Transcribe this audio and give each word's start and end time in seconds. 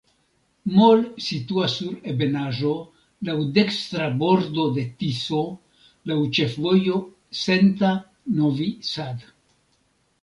Mol 0.75 1.01
situas 1.25 1.75
sur 1.81 1.91
ebenaĵo, 2.13 2.71
laŭ 3.29 3.35
dekstra 3.59 4.07
bordo 4.23 4.67
de 4.79 4.87
Tiso, 5.03 5.43
laŭ 6.13 6.19
ĉefvojo 6.39 6.99
Senta-Novi 7.45 8.71
Sad. 8.95 9.29